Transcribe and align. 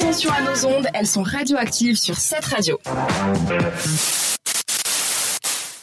attention 0.00 0.30
à 0.32 0.40
nos 0.40 0.66
ondes, 0.66 0.86
elles 0.94 1.06
sont 1.06 1.22
radioactives 1.22 1.96
sur 1.96 2.16
cette 2.16 2.46
radio. 2.46 2.78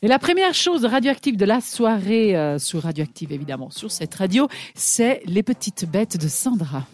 Et 0.00 0.08
la 0.08 0.18
première 0.18 0.54
chose 0.54 0.86
radioactive 0.86 1.36
de 1.36 1.44
la 1.44 1.60
soirée, 1.60 2.34
euh, 2.34 2.58
sur 2.58 2.82
Radioactive 2.84 3.32
évidemment, 3.32 3.68
sur 3.70 3.90
cette 3.90 4.14
radio, 4.14 4.48
c'est 4.74 5.20
les 5.26 5.42
petites 5.42 5.84
bêtes 5.84 6.16
de 6.16 6.28
Sandra. 6.28 6.84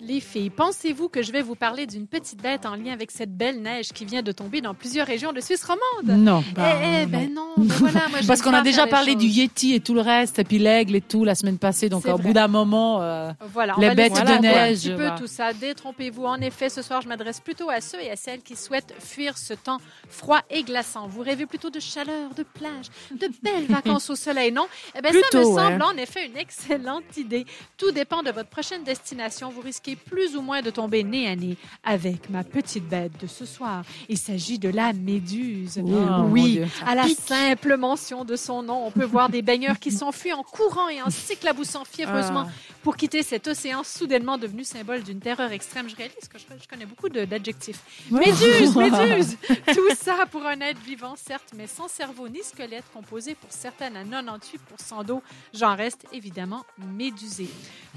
Les 0.00 0.20
filles, 0.20 0.50
pensez-vous 0.50 1.08
que 1.08 1.22
je 1.22 1.32
vais 1.32 1.42
vous 1.42 1.54
parler 1.54 1.86
d'une 1.86 2.06
petite 2.06 2.42
bête 2.42 2.66
en 2.66 2.74
lien 2.74 2.92
avec 2.92 3.10
cette 3.10 3.36
belle 3.36 3.62
neige 3.62 3.88
qui 3.92 4.04
vient 4.04 4.22
de 4.22 4.32
tomber 4.32 4.60
dans 4.60 4.74
plusieurs 4.74 5.06
régions 5.06 5.32
de 5.32 5.40
Suisse 5.40 5.64
romande? 5.64 6.18
Non. 6.18 6.42
Eh, 6.58 7.02
eh, 7.02 7.06
ben 7.06 7.32
non, 7.32 7.45
voilà, 7.56 8.08
moi, 8.08 8.18
Parce 8.26 8.42
qu'on 8.42 8.52
a 8.52 8.62
déjà 8.62 8.86
parlé 8.86 9.14
du. 9.14 9.26
Yeti 9.26 9.74
et 9.74 9.80
tout 9.80 9.94
le 9.94 10.00
reste, 10.00 10.38
et 10.38 10.44
puis 10.44 10.58
l'aigle 10.58 10.96
et 10.96 11.00
tout 11.00 11.24
la 11.24 11.34
semaine 11.34 11.58
passée, 11.58 11.88
donc 11.88 12.06
au 12.06 12.16
bout 12.18 12.32
d'un 12.32 12.48
moment, 12.48 13.02
euh, 13.02 13.30
Voilà, 13.52 13.74
les 13.78 13.94
bêtes 13.94 14.12
laisser 14.18 14.36
de 14.36 14.42
neige, 14.42 14.78
Un 14.78 14.80
petit 14.80 14.88
peu 14.90 14.94
voilà. 14.96 15.10
tout 15.18 15.26
ça. 15.26 15.52
Détrompez-vous. 15.52 16.24
En 16.24 16.40
effet, 16.40 16.68
ce 16.68 16.82
soir, 16.82 17.00
je 17.02 17.08
m'adresse 17.08 17.40
plutôt 17.40 17.68
à 17.70 17.80
ceux 17.80 18.00
et 18.00 18.10
à 18.10 18.16
celles 18.16 18.40
qui 18.42 18.56
souhaitent 18.56 18.94
fuir 18.98 19.36
ce 19.38 19.54
temps 19.54 19.78
froid 20.08 20.40
et 20.50 20.62
glaçant. 20.62 21.06
Vous 21.08 21.22
rêvez 21.22 21.46
plutôt 21.46 21.70
de 21.70 21.80
chaleur, 21.80 22.34
de 22.36 22.42
plage, 22.42 22.86
de 23.10 23.28
belles 23.42 23.66
vacances 23.68 24.10
au 24.10 24.16
soleil, 24.16 24.52
non? 24.52 24.66
Eh 24.96 25.00
bien, 25.02 25.10
ça 25.12 25.16
me 25.16 25.22
Plutôt, 25.22 25.56
semble 25.56 25.82
en 25.82 25.96
effet 25.96 26.26
une 26.26 26.36
excellente 26.36 27.16
idée. 27.16 27.46
Tout 27.76 27.90
dépend 27.90 28.22
de 28.22 28.30
votre 28.30 28.48
prochaine 28.48 28.84
destination. 28.84 29.50
Vous 29.50 29.60
risquez 29.62 29.96
plus 29.96 30.36
ou 30.36 30.42
moins 30.42 30.62
de 30.62 30.70
tomber 30.70 31.04
nez 31.04 31.28
à 31.28 31.36
nez 31.36 31.56
avec 31.84 32.30
ma 32.30 32.44
petite 32.44 32.88
bête 32.88 33.12
de 33.20 33.26
ce 33.26 33.44
soir. 33.44 33.82
Il 34.08 34.18
s'agit 34.18 34.58
de 34.58 34.68
la 34.68 34.92
méduse. 34.92 35.80
Oh, 35.82 36.22
oui, 36.30 36.60
à 36.86 36.94
la 36.94 37.04
pique. 37.04 37.18
Simple 37.46 37.76
mention 37.76 38.24
de 38.24 38.34
son 38.34 38.62
nom, 38.64 38.86
on 38.86 38.90
peut 38.90 39.04
voir 39.04 39.28
des 39.28 39.40
baigneurs 39.40 39.78
qui 39.78 39.92
s'enfuient 39.92 40.32
en 40.32 40.42
courant 40.42 40.88
et 40.88 41.00
en 41.00 41.10
s'éclaboussant 41.10 41.84
fiévreusement 41.84 42.44
Ah. 42.48 42.52
pour 42.82 42.96
quitter 42.96 43.22
cet 43.22 43.46
océan 43.46 43.84
soudainement 43.84 44.36
devenu 44.36 44.64
symbole 44.64 45.04
d'une 45.04 45.20
terreur 45.20 45.52
extrême. 45.52 45.88
Je 45.88 45.94
réalise 45.94 46.26
que 46.28 46.38
je, 46.38 46.44
je 46.60 46.66
connais 46.68 46.86
beaucoup 46.86 47.08
d'adjectifs. 47.08 47.80
Méduse, 48.10 48.74
méduse 48.76 49.36
Tout 49.72 49.94
ça 49.94 50.26
pour 50.28 50.44
un 50.44 50.60
être 50.60 50.80
vivant, 50.80 51.14
certes, 51.16 51.52
mais 51.56 51.68
sans 51.68 51.86
cerveau 51.86 52.28
ni 52.28 52.42
squelette, 52.42 52.84
composé 52.92 53.36
pour 53.36 53.52
certaines 53.52 53.96
à 53.96 54.02
98% 54.02 55.04
d'eau. 55.04 55.22
J'en 55.54 55.76
reste 55.76 56.04
évidemment 56.12 56.64
médusée. 56.96 57.48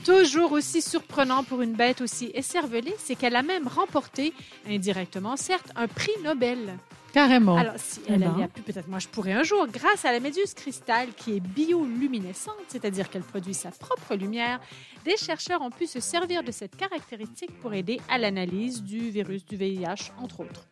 Toujours 0.05 0.51
aussi 0.51 0.83
surprenant 0.83 1.43
pour 1.43 1.61
une 1.63 1.73
bête 1.73 2.01
aussi 2.01 2.29
écervelée, 2.35 2.93
c'est 2.99 3.15
qu'elle 3.15 3.35
a 3.35 3.41
même 3.41 3.67
remporté, 3.67 4.31
indirectement 4.67 5.37
certes, 5.37 5.71
un 5.75 5.87
prix 5.87 6.11
Nobel. 6.23 6.77
Carrément. 7.13 7.57
Alors, 7.57 7.73
si 7.77 8.01
Eh 8.07 8.13
elle 8.13 8.19
ben. 8.19 8.35
y 8.39 8.43
a 8.43 8.47
pu, 8.47 8.61
peut-être 8.61 8.87
moi 8.87 8.99
je 8.99 9.07
pourrais 9.07 9.33
un 9.33 9.43
jour, 9.43 9.65
grâce 9.67 10.05
à 10.05 10.11
la 10.11 10.19
méduse 10.19 10.53
cristal 10.53 11.09
qui 11.15 11.37
est 11.37 11.39
bioluminescente, 11.39 12.55
c'est-à-dire 12.67 13.09
qu'elle 13.09 13.23
produit 13.23 13.53
sa 13.53 13.71
propre 13.71 14.15
lumière, 14.15 14.59
des 15.05 15.17
chercheurs 15.17 15.61
ont 15.61 15.71
pu 15.71 15.87
se 15.87 15.99
servir 15.99 16.43
de 16.43 16.51
cette 16.51 16.75
caractéristique 16.75 17.57
pour 17.61 17.73
aider 17.73 17.99
à 18.09 18.17
l'analyse 18.17 18.83
du 18.83 19.09
virus 19.09 19.45
du 19.45 19.55
VIH, 19.55 20.11
entre 20.21 20.41
autres. 20.41 20.67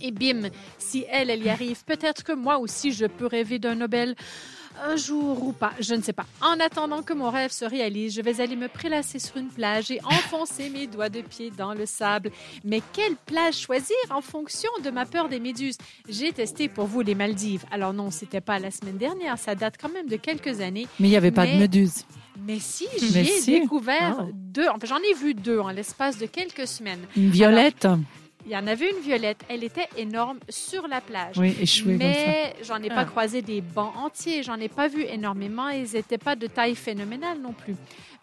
Et 0.00 0.10
bim, 0.10 0.48
si 0.78 1.04
elle, 1.10 1.30
elle 1.30 1.42
y 1.42 1.48
arrive, 1.48 1.84
peut-être 1.84 2.22
que 2.24 2.32
moi 2.32 2.58
aussi 2.58 2.92
je 2.92 3.06
peux 3.06 3.26
rêver 3.26 3.58
d'un 3.58 3.74
Nobel 3.76 4.14
un 4.88 4.96
jour 4.96 5.40
ou 5.46 5.52
pas, 5.52 5.72
je 5.78 5.94
ne 5.94 6.02
sais 6.02 6.12
pas. 6.12 6.26
En 6.40 6.58
attendant 6.58 7.02
que 7.02 7.12
mon 7.12 7.30
rêve 7.30 7.52
se 7.52 7.64
réalise, 7.64 8.12
je 8.16 8.20
vais 8.22 8.40
aller 8.40 8.56
me 8.56 8.66
prélasser 8.66 9.20
sur 9.20 9.36
une 9.36 9.46
plage 9.46 9.92
et 9.92 10.00
enfoncer 10.04 10.68
mes 10.68 10.88
doigts 10.88 11.08
de 11.08 11.20
pied 11.20 11.52
dans 11.56 11.74
le 11.74 11.86
sable. 11.86 12.32
Mais 12.64 12.82
quelle 12.92 13.14
plage 13.24 13.54
choisir 13.56 13.94
en 14.10 14.20
fonction 14.20 14.70
de 14.82 14.90
ma 14.90 15.06
peur 15.06 15.28
des 15.28 15.38
méduses? 15.38 15.78
J'ai 16.08 16.32
testé 16.32 16.68
pour 16.68 16.86
vous 16.86 17.02
les 17.02 17.14
Maldives. 17.14 17.64
Alors 17.70 17.92
non, 17.92 18.10
c'était 18.10 18.40
pas 18.40 18.58
la 18.58 18.72
semaine 18.72 18.96
dernière, 18.98 19.38
ça 19.38 19.54
date 19.54 19.76
quand 19.80 19.90
même 19.92 20.08
de 20.08 20.16
quelques 20.16 20.60
années. 20.60 20.88
Mais 20.98 21.06
il 21.06 21.10
n'y 21.10 21.16
avait 21.16 21.30
pas 21.30 21.46
de 21.46 21.52
mais- 21.52 21.58
méduse. 21.58 22.04
Mais 22.44 22.58
si, 22.58 22.88
j'ai 23.00 23.24
si. 23.24 23.60
découvert 23.60 24.16
Oh. 24.22 24.30
deux, 24.34 24.66
enfin 24.68 24.86
j'en 24.88 24.98
ai 24.98 25.14
vu 25.14 25.34
deux 25.34 25.60
en 25.60 25.68
l'espace 25.70 26.18
de 26.18 26.26
quelques 26.26 26.66
semaines. 26.66 26.98
Une 27.16 27.30
violette. 27.30 27.86
Il 28.46 28.52
y 28.52 28.56
en 28.56 28.66
avait 28.66 28.90
une 28.90 28.98
violette, 29.00 29.38
elle 29.48 29.64
était 29.64 29.88
énorme 29.96 30.38
sur 30.48 30.86
la 30.86 31.00
plage. 31.00 31.38
oui, 31.38 31.56
échouée. 31.60 31.96
Mais 31.96 32.54
j'en 32.62 32.76
ai 32.82 32.88
pas 32.88 32.96
Ah. 33.00 33.04
croisé 33.06 33.40
des 33.42 33.60
bancs 33.62 33.94
entiers, 33.96 34.42
j'en 34.42 34.56
ai 34.60 34.68
pas 34.68 34.88
vu 34.88 35.02
énormément 35.04 35.70
et 35.70 35.78
ils 35.80 35.92
n'étaient 35.96 36.18
pas 36.18 36.36
de 36.36 36.46
taille 36.46 36.74
phénoménale 36.74 37.38
non 37.40 37.52
plus. 37.52 37.74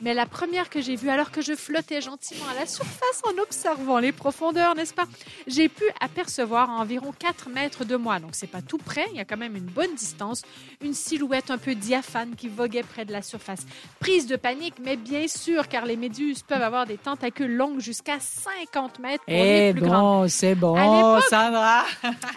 Mais 0.04 0.16
la 0.16 0.26
première 0.26 0.72
que 0.72 0.82
j'ai 0.82 0.96
vue, 0.96 1.10
alors 1.12 1.30
que 1.30 1.42
je 1.44 1.54
flottais 1.54 2.02
gentiment 2.02 2.46
à 2.56 2.60
la 2.60 2.66
surface 2.66 3.22
en 3.24 3.40
observant 3.40 4.00
les 4.00 4.12
profondeurs, 4.12 4.74
n'est-ce 4.74 4.96
pas, 4.96 5.06
j'ai 5.46 5.70
pu 5.70 5.84
apercevoir 6.00 6.72
à 6.72 6.74
environ 6.82 7.14
4 7.20 7.50
mètres 7.50 7.86
de 7.86 7.96
moi. 7.96 8.18
Donc 8.20 8.32
c'est 8.34 8.48
pas 8.50 8.64
tout 8.64 8.80
près, 8.80 9.06
il 9.12 9.18
y 9.18 9.20
a 9.20 9.26
quand 9.26 9.38
même 9.38 9.56
une 9.56 9.66
bonne 9.66 9.94
distance, 9.94 10.42
une 10.84 10.96
silhouette 10.96 11.52
un 11.52 11.60
peu 11.60 11.76
diaphane 11.76 12.36
qui 12.36 12.48
voguait 12.48 12.82
près 12.82 13.06
de 13.06 13.12
la 13.12 13.22
surface. 13.22 13.64
Prise 14.00 14.26
de 14.26 14.36
panique, 14.38 14.76
mais 14.84 14.98
bien 14.98 15.28
sûr, 15.28 15.68
car 15.68 15.86
les 15.86 15.98
méduses 15.98 16.42
peuvent 16.42 16.64
avoir 16.64 16.88
des 16.88 16.98
tentacules 16.98 17.56
longues 17.56 17.80
jusqu'à 17.80 18.20
50 18.20 18.98
mètres 19.00 19.24
pour 19.26 19.34
les 19.36 19.68
Eh 19.70 19.72
plus 19.74 19.82
grandes. 19.82 20.11
Bon, 20.22 20.28
c'est 20.28 20.56
bon, 20.56 20.76
l'époque- 20.76 21.30
Sandra. 21.30 21.84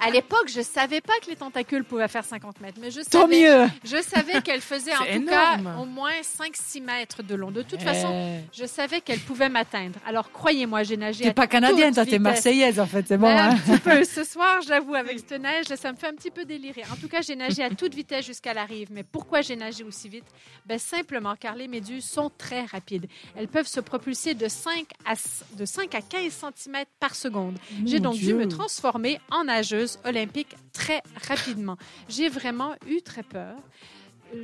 À 0.04 0.10
l'époque, 0.10 0.48
je 0.48 0.60
savais 0.60 1.00
pas 1.00 1.12
que 1.24 1.30
les 1.30 1.36
tentacules 1.36 1.84
pouvaient 1.84 2.08
faire 2.08 2.24
50 2.24 2.60
mètres, 2.60 2.78
mais 2.80 2.90
je 2.90 3.00
Tant 3.02 3.22
savais, 3.22 3.40
mieux. 3.42 3.68
je 3.84 4.02
savais 4.02 4.40
qu'elles 4.42 4.60
faisaient 4.60 4.94
en 4.96 5.04
tout 5.04 5.24
cas 5.26 5.56
au 5.80 5.84
moins 5.84 6.10
5-6 6.22 6.82
mètres 6.82 7.22
de 7.22 7.34
long. 7.34 7.50
De 7.50 7.62
toute 7.62 7.82
façon, 7.82 8.10
Eh, 8.12 8.44
je 8.52 8.64
savais 8.66 9.00
qu'elles 9.00 9.20
pouvaient 9.20 9.48
m'atteindre. 9.48 9.98
Alors, 10.06 10.30
croyez-moi, 10.32 10.82
j'ai 10.82 10.96
nagé 10.96 11.24
T'es 11.24 11.32
pas 11.32 11.46
canadienne, 11.46 11.94
toi, 11.94 12.04
t'es 12.06 12.18
marseillaise 12.18 12.78
en 12.80 12.86
fait, 12.86 13.06
c'est 13.08 13.18
bon. 13.18 13.26
Ben, 13.34 13.50
hein. 13.50 13.50
Un 13.50 13.56
petit 13.76 13.80
peu. 13.80 14.04
Ce 14.04 14.24
soir, 14.32 14.60
j'avoue, 14.66 14.94
avec 14.94 15.18
cette 15.18 15.40
neige, 15.40 15.66
ça 15.66 15.92
me 15.92 15.96
fait 15.96 16.08
un 16.08 16.14
petit 16.14 16.30
peu 16.30 16.44
délirer. 16.44 16.82
En 16.92 16.96
tout 16.96 17.08
cas, 17.08 17.20
j'ai 17.22 17.36
nagé 17.36 17.62
à 17.62 17.70
toute 17.70 17.94
vitesse 17.94 18.24
jusqu'à 18.26 18.54
la 18.54 18.64
rive. 18.64 18.88
Mais 18.90 19.02
pourquoi 19.02 19.40
j'ai 19.40 19.56
nagé 19.56 19.84
aussi 19.84 20.08
vite? 20.08 20.24
Ben, 20.66 20.78
simplement 20.78 21.34
car 21.38 21.54
les 21.54 21.68
méduses 21.68 22.04
sont 22.04 22.30
très 22.36 22.64
rapides. 22.64 23.06
Elles 23.36 23.48
peuvent 23.48 23.66
se 23.66 23.80
propulser 23.80 24.34
de 24.34 24.48
5 24.48 24.86
à, 25.04 25.14
de 25.56 25.64
5 25.64 25.94
à 25.94 26.00
15 26.00 26.32
cm 26.56 26.84
par 27.00 27.14
seconde. 27.14 27.56
J'ai 27.84 28.00
donc 28.00 28.16
dû 28.16 28.34
me 28.34 28.48
transformer 28.48 29.20
en 29.30 29.44
nageuse 29.44 29.98
olympique 30.04 30.56
très 30.72 31.02
rapidement. 31.28 31.76
J'ai 32.08 32.28
vraiment 32.28 32.74
eu 32.88 33.02
très 33.02 33.22
peur. 33.22 33.56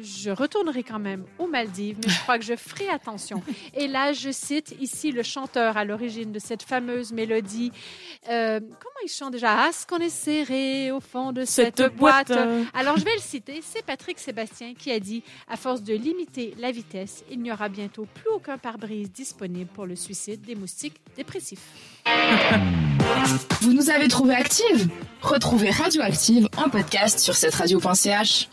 Je 0.02 0.30
retournerai 0.30 0.82
quand 0.82 0.98
même 0.98 1.24
aux 1.38 1.46
Maldives, 1.46 1.98
mais 2.02 2.10
je 2.10 2.20
crois 2.20 2.38
que 2.38 2.44
je 2.44 2.54
ferai 2.56 2.88
attention. 2.88 3.42
Et 3.74 3.88
là, 3.88 4.12
je 4.12 4.30
cite 4.30 4.74
ici 4.80 5.12
le 5.12 5.22
chanteur 5.22 5.76
à 5.76 5.84
l'origine 5.84 6.32
de 6.32 6.38
cette 6.38 6.62
fameuse 6.62 7.12
mélodie. 7.12 7.72
Euh, 8.28 8.60
comment 8.60 9.00
il 9.04 9.08
chante 9.08 9.32
déjà? 9.32 9.64
Ah, 9.64 9.70
ce 9.72 9.86
qu'on 9.86 9.98
est 9.98 10.08
serré 10.08 10.90
au 10.92 11.00
fond 11.00 11.32
de 11.32 11.44
cette, 11.44 11.82
boîte. 11.96 12.30
Alors, 12.72 12.96
je 12.98 13.04
vais 13.04 13.14
le 13.14 13.20
citer. 13.20 13.60
C'est 13.62 13.84
Patrick 13.84 14.18
Sébastien 14.18 14.74
qui 14.74 14.90
a 14.92 15.00
dit 15.00 15.22
À 15.48 15.56
force 15.56 15.82
de 15.82 15.94
limiter 15.94 16.54
la 16.58 16.70
vitesse, 16.70 17.24
il 17.30 17.40
n'y 17.40 17.50
aura 17.50 17.68
bientôt 17.68 18.06
plus 18.14 18.28
aucun 18.34 18.58
pare-brise 18.58 19.10
disponible 19.10 19.70
pour 19.72 19.86
le 19.86 19.96
suicide 19.96 20.42
des 20.42 20.54
moustiques 20.54 21.00
dépressifs. 21.16 21.66
Vous 23.60 23.72
nous 23.72 23.90
avez 23.90 24.08
trouvé 24.08 24.34
active 24.34 24.88
Retrouvez 25.22 25.70
Radioactive 25.70 26.48
en 26.56 26.68
podcast 26.68 27.18
sur 27.18 27.34
cette 27.34 27.54
radio.ch. 27.54 28.48